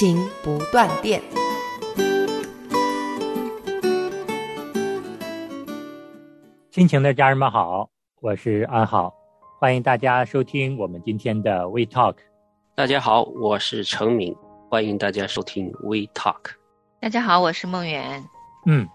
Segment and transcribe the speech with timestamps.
[0.00, 1.20] 亲情不断电。
[6.70, 7.90] 亲情的家人们好，
[8.22, 9.12] 我是安好，
[9.58, 12.14] 欢迎大家收听我们今天的 We Talk。
[12.74, 14.34] 大家好，我是程敏，
[14.70, 16.52] 欢迎大家收听 We Talk。
[16.98, 18.24] 大家好，我是梦圆。
[18.64, 18.88] 嗯，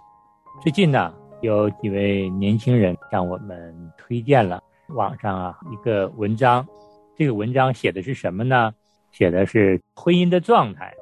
[0.64, 4.60] 最近呢，有几位年轻人向我们推荐了
[4.96, 6.68] 网上啊一个文章，
[7.16, 8.74] 这个文章写的是什么呢？
[9.12, 10.94] 写的是婚姻的状态，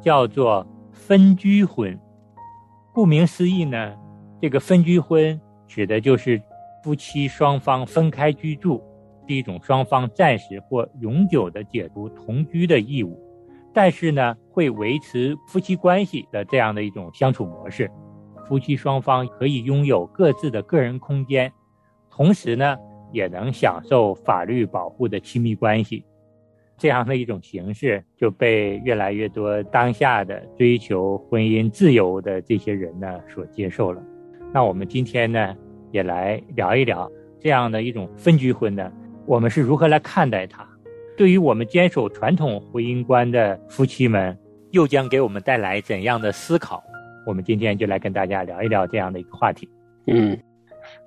[0.00, 1.98] 叫做分居婚。
[2.92, 3.94] 顾名思义呢，
[4.40, 6.40] 这个分居婚指的就是
[6.82, 8.82] 夫妻双方分开居住，
[9.28, 13.18] 是一种双方暂时或永久的解除同居的义务，
[13.72, 17.90] 但是呢，会维持夫妻关系的这样的一种相处模式。
[18.46, 21.52] 夫妻双方可以拥有各自的个人空间，
[22.10, 22.76] 同时呢，
[23.12, 26.04] 也能享受法律保护的亲密关系。
[26.78, 34.02] 这样的一种形式就被越来越多当下的追求婚姻自由的这些人呢所接受了。
[34.54, 35.54] 那我们今天呢
[35.90, 38.90] 也来聊一聊这样的一种分居婚呢，
[39.26, 40.66] 我们是如何来看待它？
[41.16, 44.38] 对于我们坚守传统婚姻观的夫妻们，
[44.70, 46.82] 又将给我们带来怎样的思考？
[47.26, 49.68] 我们今天就来跟大家聊一聊这样的一个话题。
[50.06, 50.38] 嗯，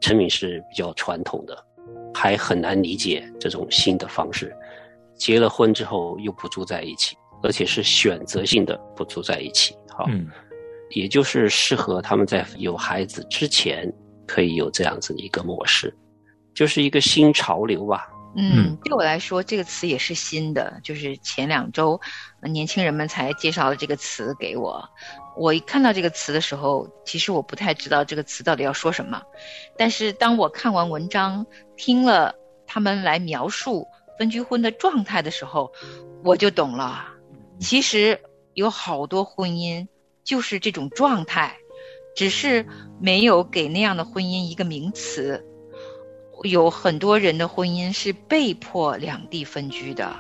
[0.02, 1.58] 陈敏是比较传统的，
[2.14, 4.54] 还很难理解这种新的方式。
[5.22, 10.28] 结了婚之后又不住在一起，而且是选择性的不住在一起，好，嗯，
[10.90, 13.88] 也就是适合他们在有孩子之前
[14.26, 15.96] 可以有这样子的一个模式，
[16.56, 18.08] 就是一个新潮流吧。
[18.36, 22.02] 嗯，对我来说这个词也是新的，就是前两周
[22.42, 24.84] 年轻人们才介绍了这个词给我。
[25.38, 29.22] 我一看到这个词的时候，其实我不太知道这个词到底要说什么，
[29.78, 31.46] 但是当我看完文章，
[31.78, 32.34] 听了
[32.66, 33.86] 他们来描述。
[34.22, 35.72] 分居婚的状态的时候，
[36.24, 37.08] 我就懂了。
[37.60, 38.22] 其实
[38.54, 39.88] 有好多婚姻
[40.24, 41.58] 就是这种状态，
[42.16, 42.68] 只是
[43.00, 45.44] 没有给那样的婚姻一个名词。
[46.44, 50.16] 有很多人的婚姻是被迫两地分居的。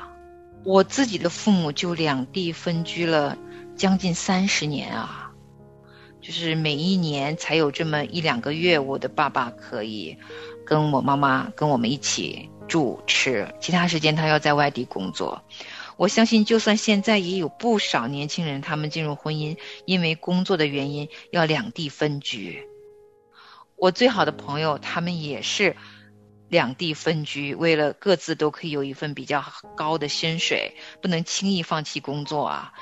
[0.66, 3.38] 我自己的父母就两地分居了
[3.76, 5.32] 将近三十年啊，
[6.22, 10.18] 就是每一年才有这么一两个月，我的爸爸可以
[10.66, 12.50] 跟我妈妈跟我们一起。
[12.72, 15.44] 住吃，其他时间他要在外地工作。
[15.98, 22.66] 我相信，就算现在也有不少年轻人，他们进入婚姻，因为工作的原因要两地分居。
[23.76, 25.76] 我最好的朋友，他们也是
[26.48, 29.44] 两地分居，为了各自都可以有一份比较
[29.76, 32.74] 高的薪水，不能轻易放弃工作啊。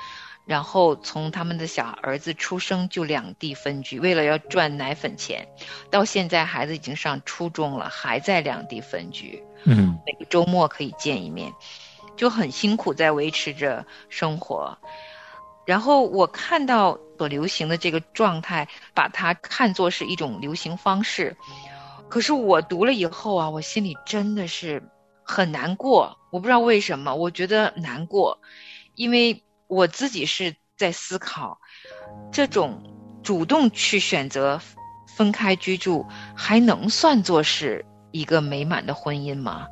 [0.46, 5.46] 然后从他们的小儿子出生就两地分居，为了要赚奶粉钱，
[5.90, 9.44] 到现在孩子已经上初中了，还在两地分居。
[9.64, 11.52] 嗯，每个周末可以见一面，
[12.16, 14.76] 就很辛苦在维持着生活。
[15.66, 21.36] 然后我看到所流行的这个状态，把它看作是一种流行方式。
[22.08, 24.82] 可是我读了以后啊，我心里真的是
[25.22, 26.18] 很难过。
[26.30, 28.40] 我不知道为什么，我觉得难过，
[28.96, 29.44] 因为。
[29.70, 31.60] 我自己是在思考，
[32.32, 32.82] 这种
[33.22, 34.60] 主动去选择
[35.16, 36.04] 分开居住，
[36.36, 39.68] 还能算作是一个美满的婚姻吗？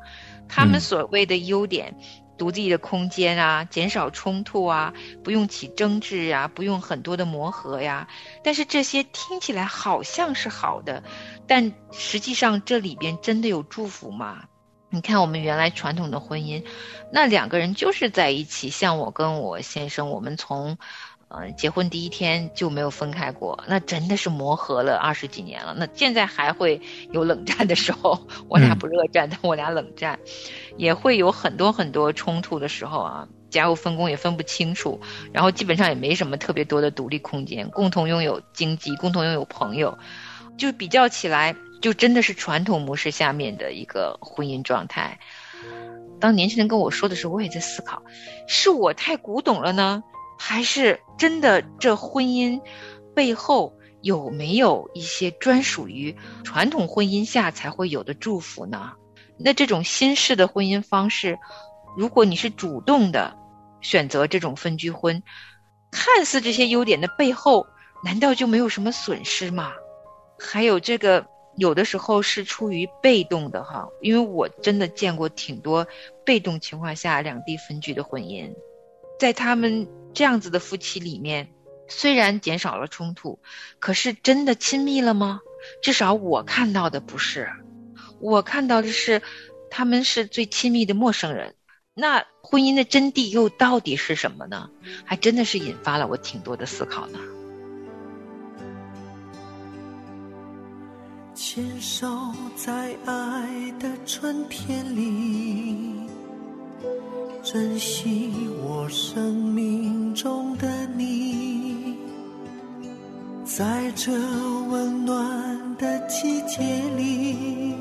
[0.47, 1.93] 他们所谓的优点，
[2.37, 8.07] 独立的空间啊，减少冲突啊，不用起争执啊，不用很多的磨合呀。
[8.41, 11.03] 但是这些听起来好像是好的，
[11.45, 14.45] 但实际上这里边真的有祝福吗？
[14.91, 16.63] 你看，我们原来传统的婚姻，
[17.11, 18.69] 那两个人就是在一起。
[18.69, 20.79] 像我跟我先生，我们从，
[21.27, 23.63] 呃，结婚第一天就没有分开过。
[23.67, 25.75] 那真的是磨合了二十几年了。
[25.77, 26.81] 那现在还会
[27.11, 30.19] 有冷战的时候， 我俩不热战，但我俩冷战，
[30.75, 33.27] 也会有很多很多冲突的时候啊。
[33.51, 35.01] 家务分工也分不清楚，
[35.33, 39.97] 然后基本上也没什么特别多的独立空间，共同拥有经济，共同拥有朋友，
[40.57, 41.55] 就比较起来。
[41.81, 45.19] 就真的是传统模式下面的一个婚姻状态。
[46.19, 48.03] 当年轻人跟我说的时候，我也在思考，
[48.47, 50.03] 是我太古董了呢，
[50.37, 52.61] 还是真的这婚姻
[53.15, 58.93] 背后有没有一些专属于传统婚姻下才会有的祝福呢？
[59.37, 61.39] 那这种新式的婚姻方式，
[61.95, 63.37] 如果你是主动的，
[63.79, 65.23] 选择这种分居婚，
[65.91, 67.65] 看似这些优点的背后，
[68.03, 69.71] 难道就没有什么损失吗？
[70.37, 71.25] 还有这个
[71.59, 75.85] 有的时候是出于被动的哈，因为我真的见过挺多
[76.25, 78.53] 被动情况下两地分居的婚姻，
[79.19, 81.53] 在他们这样子的夫妻里面，
[81.87, 83.39] 虽然减少了冲突，
[83.79, 85.41] 可是真的亲密了吗？
[85.81, 87.49] 至少我看到的不是，
[88.19, 89.21] 我看到的是
[89.69, 91.55] 他们是最亲密的陌生人。
[91.93, 94.69] 那婚姻的真谛又到底是什么呢？
[95.03, 97.19] 还真的是引发了我挺多的思考呢。
[101.41, 102.05] 牵手
[102.53, 105.93] 在爱的春天里，
[107.41, 108.29] 珍惜
[108.61, 111.95] 我生命中的你，
[113.45, 114.11] 在这
[114.69, 116.61] 温暖的季节
[116.97, 117.73] 里，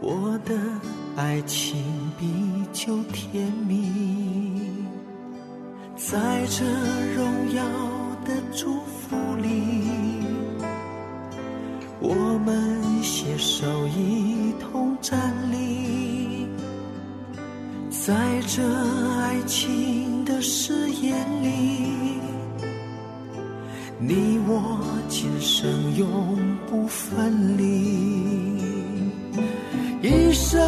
[0.00, 0.56] 我的。
[1.16, 1.84] 爱情
[2.18, 2.24] 比
[2.72, 4.62] 酒甜蜜，
[5.96, 6.64] 在这
[7.16, 7.62] 荣耀
[8.24, 9.82] 的祝福里，
[12.02, 12.14] 我
[12.44, 15.20] 们携手一同站
[15.52, 16.46] 立，
[17.90, 18.62] 在这
[19.18, 22.18] 爱情的誓言里，
[23.98, 24.80] 你我
[25.10, 26.38] 今生永
[26.70, 27.64] 不分离。
[30.02, 30.58] 一生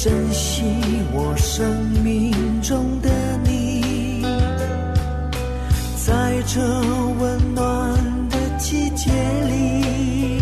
[0.00, 0.62] 珍惜
[1.12, 3.10] 我生命中的
[3.42, 4.22] 你。
[6.06, 6.60] 在这
[7.18, 7.92] 温暖
[8.30, 10.40] 的季节里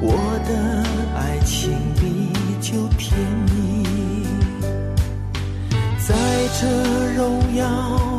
[0.00, 0.14] 我
[0.48, 0.82] 的
[1.14, 3.14] 爱情比酒甜
[3.52, 3.84] 蜜。
[5.98, 6.14] 在
[6.58, 6.66] 这
[7.16, 8.09] 荣耀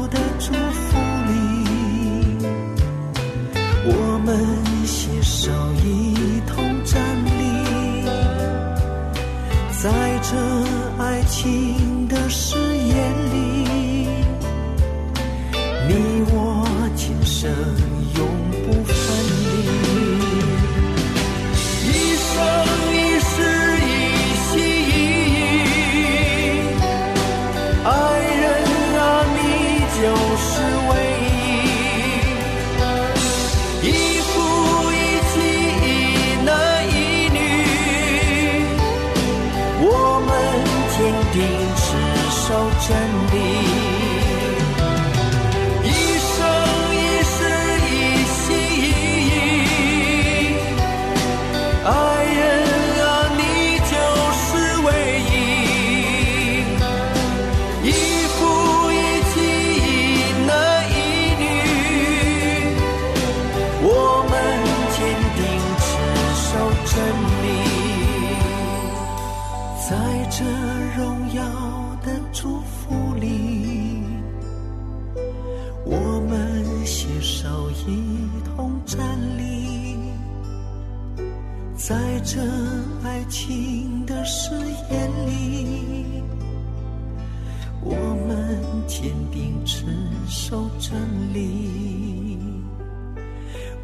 [88.92, 89.86] 坚定持
[90.28, 90.94] 守真
[91.34, 92.38] 理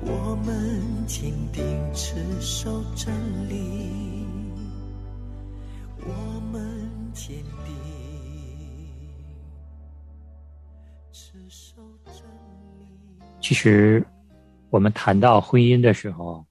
[0.02, 3.10] 我们坚定持守真
[3.48, 4.26] 理
[6.02, 6.62] 我们
[7.14, 7.74] 坚定
[11.14, 12.16] 持守真
[12.78, 12.86] 理。
[13.40, 14.06] 其实
[14.70, 16.46] 我们谈到婚姻的时候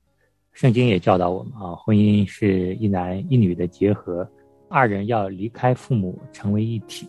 [0.55, 4.27] 圣经也教导我们啊婚姻是一男一女的结合
[4.71, 7.07] 二人要离开父母成为一体。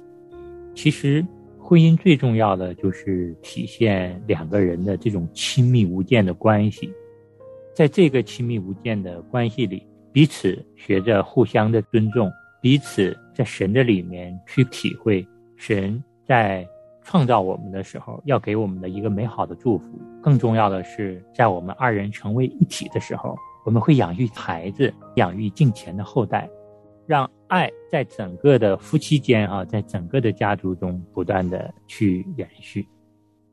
[0.77, 1.25] 其实
[1.70, 6.90] 婚姻最重要的就是体现两个人的这种亲密无间的关系，
[7.76, 12.32] 在这个亲密无间的关系里，彼此学着互相的尊重，
[12.62, 16.66] 彼此在神的里面去体会神在。
[17.04, 19.98] 创造我们的时候，要给我们的一个美好的祝福。
[20.22, 23.34] 更重要的是，在我们二人成为一体的时候，
[23.66, 26.50] 我们会养育孩子，养育敬虔的后代，
[27.08, 32.88] 让爱在整个的夫妻间啊，在整个的家族中不断的去延续。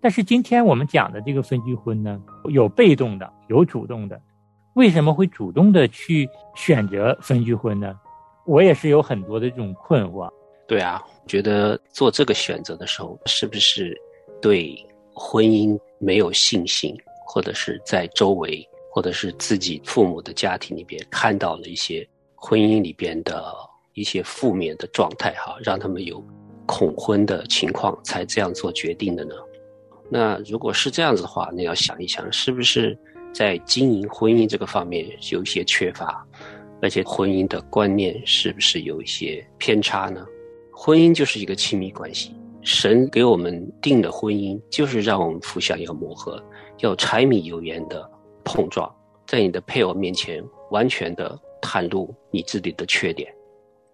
[0.00, 2.20] 但是今天我们讲的这个分居婚呢，
[2.50, 4.20] 有被动的，有主动的。
[4.75, 7.94] 为什么会主动的去选择分居婚呢？
[8.44, 10.28] 我也是有很多的这种困惑。
[10.66, 13.96] 对啊，觉得做这个选择的时候，是不是
[14.42, 14.76] 对
[15.14, 16.94] 婚姻没有信心，
[17.25, 22.06] 或者是在周围，或者是自己父母的家庭里边看到了一些
[22.46, 23.42] 婚姻里边的
[23.94, 26.22] 一些负面的状态，哈，让他们有
[26.66, 29.34] 恐婚的情况，才这样做决定的呢？
[30.10, 32.96] 那如果是这样子的话，那要想一想，是不是？
[33.32, 36.24] 在经营婚姻这个方面有一些缺乏，
[36.82, 40.24] 而且婚姻的观念是不是有一些偏差呢？
[40.70, 46.40] 婚姻就是一个亲密关系，神给我们定的婚姻就是让我们互相要磨合，
[46.80, 48.08] 要柴米油盐的
[48.44, 48.88] 碰撞，
[49.26, 53.35] 在你的配偶面前完全的袒露你自己的缺点，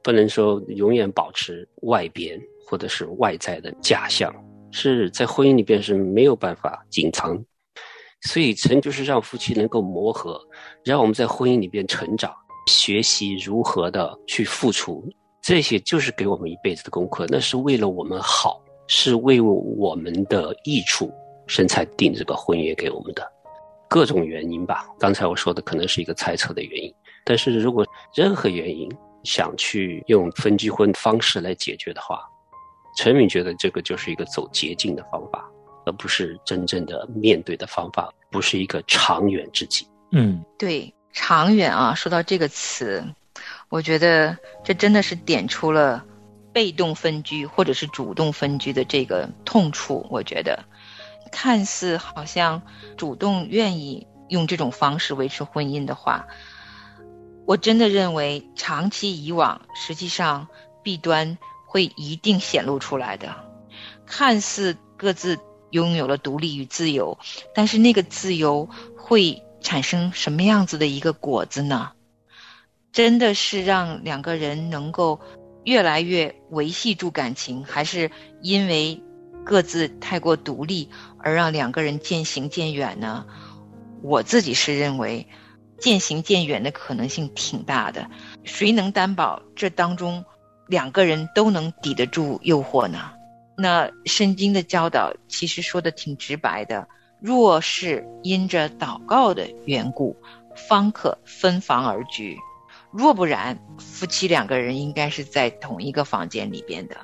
[0.02, 2.36] 不能说永远保持外边
[2.66, 4.34] 或者是外在的假象，
[4.72, 7.42] 是在婚姻里边是没有办法隐藏。
[8.22, 10.38] 所以，成就是让夫妻能够磨合，
[10.84, 12.34] 让我们在婚姻里边成长，
[12.66, 15.02] 学习如何的去付出，
[15.40, 17.24] 这些就是给我们一辈子的功课。
[17.30, 21.10] 那是为了我们好，是为我们的益处，
[21.46, 23.26] 神才定这个婚约给我们的。
[23.88, 28.88] 各种原因吧，刚才我说的可能是一个猜测的原因，但是如果任何原因
[29.24, 32.20] 想去用分居婚方式来解决的话，
[32.96, 35.44] 陈敏觉得这个就是一个走捷径的方法。
[35.86, 39.88] 而不是真正的面对的方法，不是一个长远之计。
[40.12, 43.02] 嗯，对，长远啊，说到这个词，
[43.70, 46.04] 我觉得这真的是点出了
[46.52, 50.06] 被动分居或者是主动分居的这个痛处。
[50.10, 50.62] 我觉得，
[51.32, 52.60] 看似好像
[52.98, 56.26] 主动愿意用这种方式维持婚姻的话，
[57.50, 60.46] 我真的认为长期以往，实际上
[60.84, 63.34] 弊端会一定显露出来的。
[64.06, 65.36] 看似各自。
[65.70, 67.16] 拥有了独立与自由，
[67.54, 71.92] 但是那个自由会产生什么样子的一个果子呢？
[72.90, 75.20] 真的是让两个人能够
[75.62, 78.10] 越来越维系住感情，还是
[78.42, 79.00] 因为
[79.44, 80.88] 各自太过独立
[81.20, 83.24] 而让两个人渐行渐远呢？
[84.02, 85.28] 我自己是认为
[85.80, 88.08] 渐行渐远的可能性挺大的。
[88.44, 90.24] 谁能担保这当中
[90.68, 93.10] 两个人都能抵得住诱惑呢？
[93.56, 96.88] 那圣经的教导其实说的挺直白的，
[97.20, 100.16] 若是因着祷告的缘故，
[100.68, 102.36] 方可分房而居；
[102.90, 106.96] 若不然，夫妻两个人应该是在同一个房间里边的，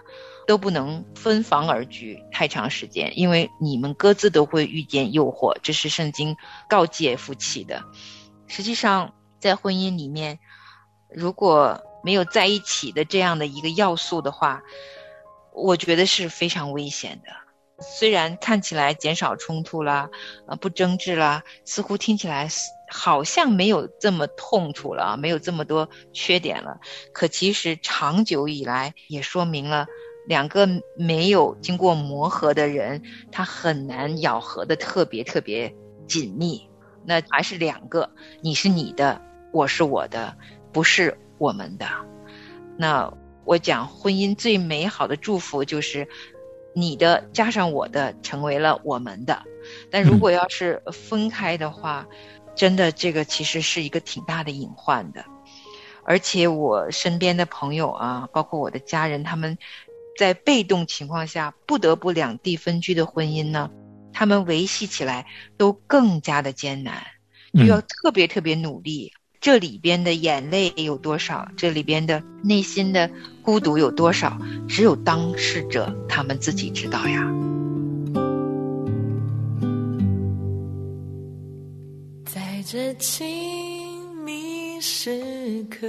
[0.47, 6.37] 都不能分房而居太长时间，因为你们各自都会遇见诱惑，这是圣经
[6.71, 7.83] 告诫夫妻的。
[8.47, 10.39] 实际上，在婚姻里面，
[11.11, 14.63] 如果没有在一起的这样的一个要素的话，
[15.53, 17.33] 我觉得是非常危险的，
[17.83, 20.09] 虽然看起来减少冲突啦，
[20.47, 22.49] 呃，不争执啦，似乎听起来
[22.91, 26.79] 好像没有这么痛楚了，没有这么多缺点了。
[27.13, 29.87] 可其实长久以来也说明了，
[30.29, 35.75] 两个没有经过磨合的人，他很难咬合的特别特别
[36.07, 36.69] 紧密。
[37.07, 38.11] 那还是两个，
[38.43, 39.21] 你是你的，
[39.53, 40.37] 我是我的，
[40.73, 41.87] 不是我们的。
[42.77, 43.13] 那。
[43.49, 46.09] 我讲婚姻最美好的祝福就是，
[46.75, 49.41] 你的加上我的成为了我们的。
[49.89, 52.05] 但如果要是分开的话，
[52.57, 55.25] 真的这个其实是一个挺大的隐患的。
[56.03, 59.57] 而且我身边的朋友啊，包括我的家人，他们
[60.19, 63.71] 在被动情况下不得不两地分居的婚姻呢，
[64.19, 65.27] 他们维系起来
[65.59, 67.03] 都更加的艰难，
[67.53, 69.13] 就要特别特别努力。
[69.43, 71.47] 这里边的眼泪有多少？
[71.55, 73.11] 这里边的内心的
[73.43, 74.41] 孤独有多少？
[74.67, 77.31] 只有当事者他们自己知道呀。
[82.25, 85.87] 在这亲密时刻，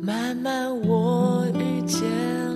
[0.00, 2.47] 慢慢我遇见。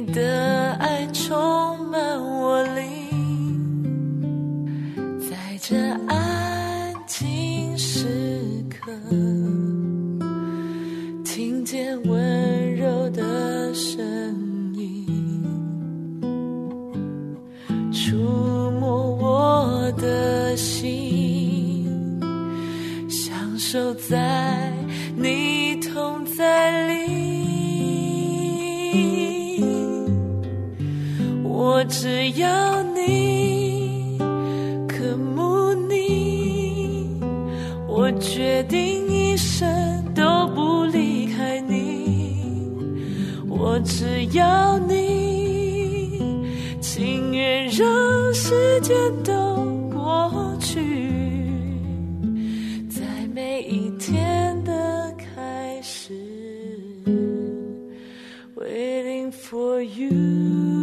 [0.00, 3.10] 你的爱充满我灵，
[5.28, 5.76] 在这
[6.06, 8.92] 安静时刻，
[44.32, 46.44] 要你
[46.80, 49.32] 情愿让时间都
[49.90, 50.80] 过去，
[52.90, 56.12] 在每一天的开始
[58.56, 60.77] ，waiting for you。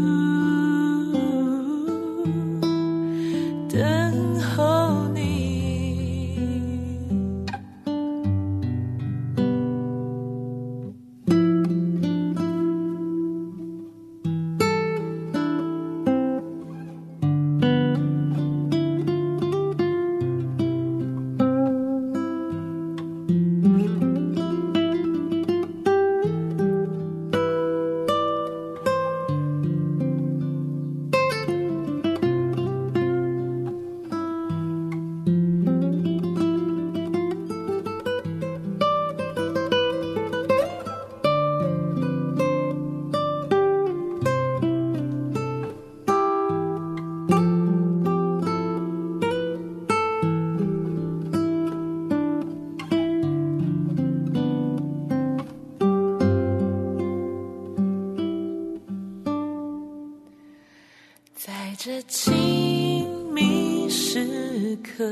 [61.85, 65.05] 这亲密时刻。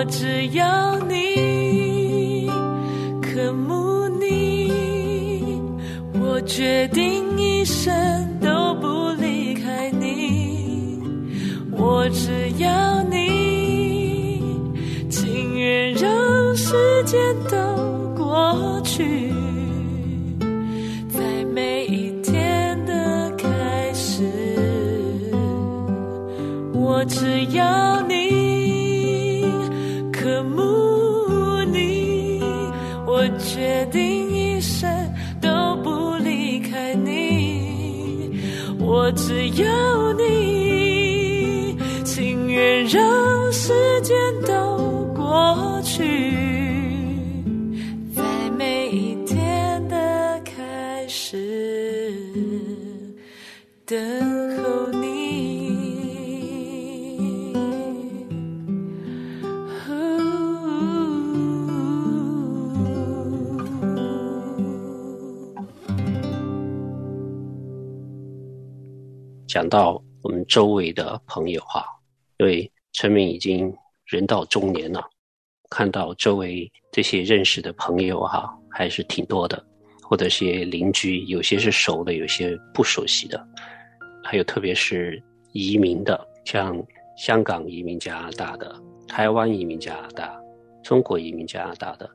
[0.00, 2.48] 我只要你。
[3.20, 4.72] 可慕你
[6.14, 7.92] 我决定一生
[8.40, 10.98] 都不离开你
[11.72, 14.42] 我只要你
[15.10, 17.58] 情愿让时间都
[18.16, 19.30] 过去
[21.10, 24.24] 在每一天的开始
[26.72, 28.19] 我只要你
[53.90, 53.98] 等
[54.62, 55.10] 候你。
[69.48, 71.84] 讲到我们周围的朋友哈，
[72.38, 73.74] 因为陈明已经
[74.06, 75.02] 人到中年了，
[75.68, 79.60] 看到周围这些认识的朋友哈，还是挺多的，
[80.00, 83.44] 或者些邻居，有些是熟的，有些不熟悉的，
[84.22, 86.76] 还有特别是移民的，像
[87.16, 88.74] 香港移民加拿大的，
[89.08, 90.40] 台湾移民加拿大，
[90.82, 92.08] 中国移民加拿大的，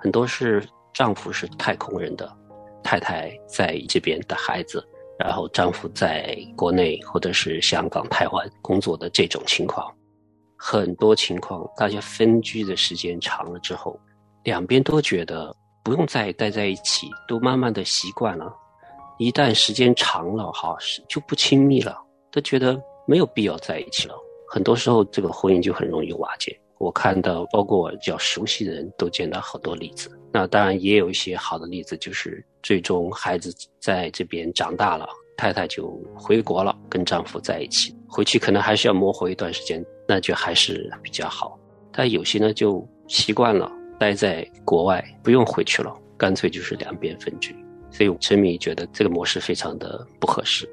[0.00, 2.30] 很多是丈夫是太空人的，
[2.82, 4.86] 太太在这边的孩子。
[5.18, 9.92] 然后丈夫在国内或者是香港、台湾工作的这种情况，
[10.56, 13.98] 很多情况大家分居的时间长了之后，
[14.44, 18.54] 两边都觉得不用再待在一起，都慢慢的习惯了。
[19.18, 20.76] 一旦时间长了，哈，
[21.08, 21.96] 就不亲密了，
[22.30, 24.14] 都觉得没有必要在一起了。
[24.48, 26.58] 很多时候，这个婚姻就很容易瓦解。
[26.78, 30.08] 我看到，包括我比较熟悉的人都见到好多例子。
[30.32, 37.92] 那当然也有一些好的例子，就是最终孩子在这边长大了，太太就回国了，跟丈夫在一起。
[38.08, 41.58] 回去可能还是要磨合一段时间，那就还是比较好。
[41.92, 47.56] 但有些呢就习惯了待在国外，不用回去了，干脆就是两边分居。
[47.90, 50.68] 所以陈米觉得这个模式非常的不合适。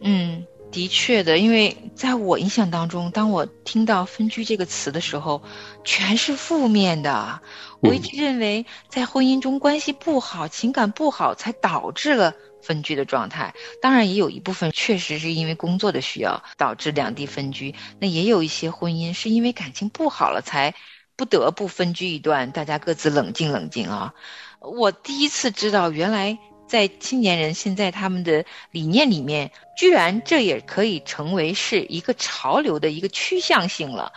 [0.00, 0.44] 嗯。
[0.72, 5.42] 的确的，因为在我印象当中，当我听到“分居”这个词的时候，
[5.82, 7.40] 全是负面的。
[7.80, 13.52] 我一直认为，在婚姻中关系不好、情感不好，才导致了分居的状态。
[13.82, 17.74] 当然，也有一部分确实是因为工作的需要导致两地分居。
[17.98, 20.72] 那也有一些婚姻是因为感情不好了，才
[21.16, 24.14] 不得不分居一段，大家各自冷静冷静啊。
[24.60, 26.38] 我第一次知道，原来。
[26.70, 34.12] 在青年人现在他们的理念里面，居然这也可以成为是一个潮流的一个趋向性了。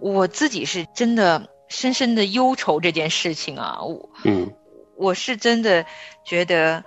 [0.00, 4.50] 我自己是真的深深的忧愁这件事情啊，我嗯，
[4.96, 5.84] 我是真的
[6.24, 6.82] 觉得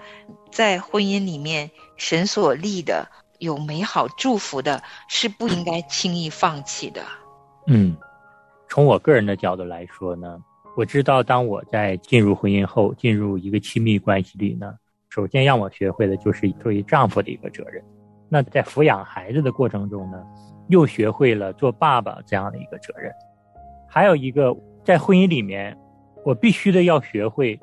[0.51, 7.03] 在婚姻里面，神所立的有美好祝福的，是不应该轻易放弃的。
[7.67, 7.95] 嗯，
[8.67, 10.41] 从我个人的角度来说呢，
[10.75, 14.73] 我知道当我在进入婚姻后，进入一个亲密关系里呢，
[15.13, 17.83] 首先让我学会的就是作为丈夫的一个责任。
[18.29, 20.19] 那在抚养孩子的过程中呢，
[20.69, 23.11] 又学会了做爸爸这样的一个责任。
[23.87, 24.51] 还有一个，
[24.83, 25.77] 在婚姻里面，
[26.25, 27.59] 我必须的要学会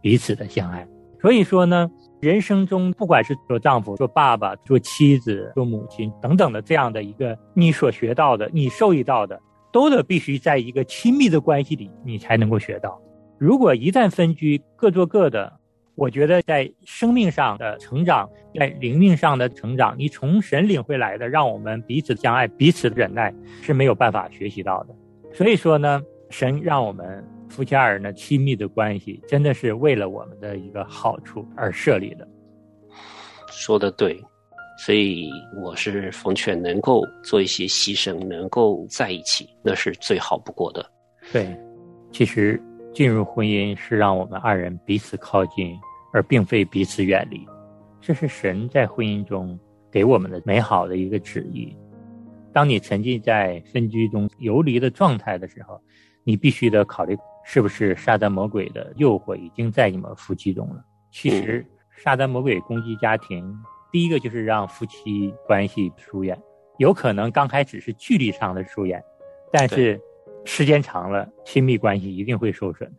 [0.00, 0.88] 彼此的相爱。
[1.20, 1.90] 所以说呢，
[2.20, 9.38] 人生中不管是做丈夫、做爸爸、做妻子、做母亲等等的这样的一个，你所学到的、你受益到的，
[9.70, 12.98] 都得必须在一个亲密的关系里，你才能够学到。
[13.36, 15.52] 如果一旦分居，各做各的，
[15.96, 18.28] 我觉得在生命上的成长，
[18.58, 24.94] 在灵命上的成长，你从神领会来的，让我们彼此相爱、彼此忍耐，是没有办法学习到的。
[25.32, 27.24] 所以说呢，神让我们。
[27.46, 32.26] 夫妻二人的亲密的关系，真的是为了我们的一个好处而设立的。
[33.48, 34.20] 说的对，
[34.76, 35.30] 所以
[35.62, 40.84] 我是奉劝，能够做一些牺牲，能够在一起，那是最好不过的。
[41.32, 41.56] 对，
[42.10, 42.60] 其实
[42.94, 45.76] 进入婚姻是让我们二人彼此靠近，
[46.12, 47.46] 而并非彼此远离。
[48.00, 49.58] 这是神在婚姻中
[49.90, 51.76] 给我们的美好的一个旨意。
[52.52, 55.80] 当你沉浸在分居中游离的状态的时候，
[56.22, 57.18] 你必须得考虑。
[57.46, 60.82] 是不是撒旦魔鬼的诱惑已经在你们夫妻中了？
[61.10, 61.62] 其实，
[62.02, 63.54] 撒旦魔鬼攻击家庭，
[63.92, 66.40] 第一个就是让夫妻关系疏远，
[66.78, 69.04] 有可能刚开始是距离上的疏远，
[69.52, 70.00] 但是
[70.44, 72.96] 时间长了，亲密关系一定会受损的。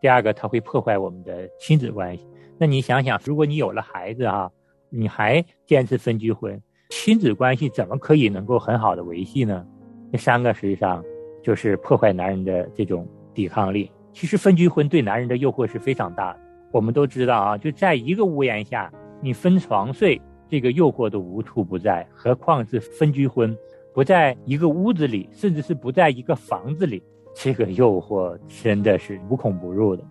[0.00, 2.26] 第二个，它会破坏我们的亲子关系。
[2.58, 4.50] 那你想想，如果你有了孩子啊，
[4.90, 9.66] 你还坚持分居婚，亲子关系怎么可以能够很好的维系呢？
[10.12, 11.04] 这三个实际上
[11.42, 13.06] 就是破坏男人的这种。
[13.34, 16.40] 抵抗力其实分居婚对男人的诱惑是非常大的。
[16.72, 23.56] 我们都知道啊，就在一个屋檐下，你分床睡，这个诱惑都无处不在，何况是分居婚，
[23.98, 27.02] 不在一个屋子里，甚至是不在一个房子里，
[27.34, 30.04] 这个诱惑真的是无孔不入的。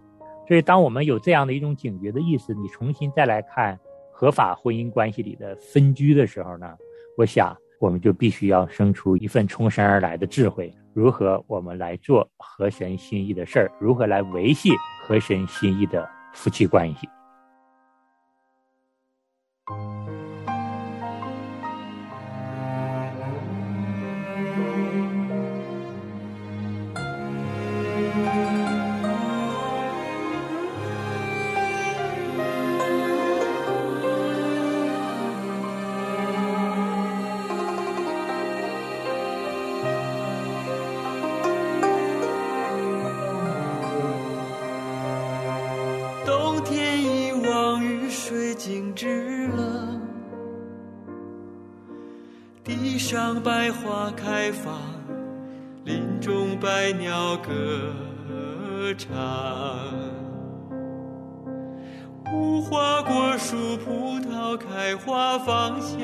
[0.45, 3.79] 所以，当我们有这样的一种警觉的意识，你重新再来看
[4.11, 6.67] 合法婚姻关系里的分居的时候呢，
[7.17, 10.69] 我想我们就必须要生出一份从生而来的智慧。
[10.93, 13.71] 如何我们来做合神心意的事儿？
[13.79, 14.69] 如何来维系
[15.01, 17.07] 合神心意的夫妻关系？
[48.57, 50.01] 静止了，
[52.63, 54.81] 地上百花开放，
[55.85, 57.53] 林中百鸟歌
[58.97, 59.15] 唱。
[62.33, 65.99] 无花果树，葡萄开花芳香。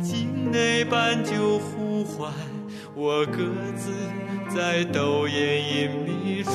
[0.00, 2.32] 境内斑鸠呼唤，
[2.94, 3.34] 我鸽
[3.74, 3.92] 子
[4.48, 6.52] 在斗艳隐秘处。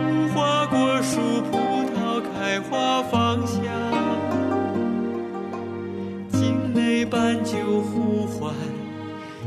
[0.00, 1.58] 无花果树、葡
[1.94, 3.62] 萄开花芳香。
[6.30, 8.54] 境内半酒呼唤，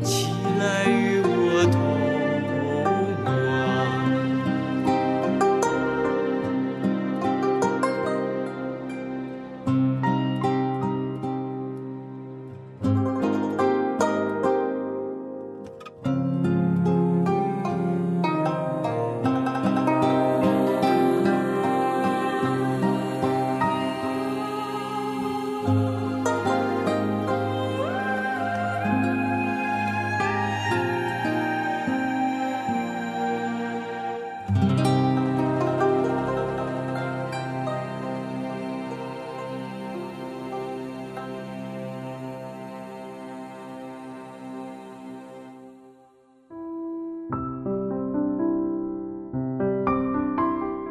[0.03, 0.29] 起
[0.59, 1.16] 来月。